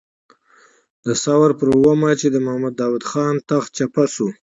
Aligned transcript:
د 1.05 1.07
ثور 1.23 1.49
پر 1.59 1.67
اوومه 1.75 2.09
چې 2.19 2.27
د 2.31 2.37
محمد 2.45 2.73
داود 2.81 3.03
خان 3.09 3.35
تخت 3.49 3.69
چپه 3.77 4.03
شو. 4.13 4.27